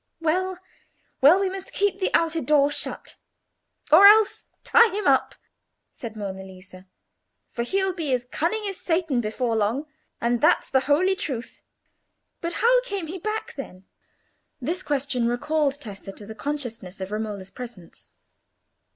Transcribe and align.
"Well, 0.19 0.57
well, 1.21 1.39
we 1.39 1.47
must 1.47 1.73
keep 1.73 1.99
the 1.99 2.09
outer 2.15 2.41
door 2.41 2.71
shut, 2.71 3.17
or 3.91 4.07
else 4.07 4.47
tie 4.63 4.89
him 4.89 5.05
up," 5.05 5.35
said 5.91 6.15
Monna 6.15 6.41
Lisa, 6.43 6.87
"for 7.51 7.61
he'll 7.61 7.93
be 7.93 8.11
as 8.11 8.25
cunning 8.25 8.67
as 8.67 8.77
Satan 8.77 9.21
before 9.21 9.55
long, 9.55 9.85
and 10.19 10.41
that's 10.41 10.71
the 10.71 10.79
holy 10.89 11.15
truth. 11.15 11.61
But 12.39 12.53
how 12.65 12.81
came 12.81 13.05
he 13.05 13.19
back, 13.19 13.53
then?" 13.53 13.85
This 14.59 14.81
question 14.81 15.27
recalled 15.27 15.79
Tessa 15.79 16.11
to 16.13 16.25
the 16.25 16.33
consciousness 16.33 16.99
of 16.99 17.11
Romola's 17.11 17.51
presence. 17.51 18.15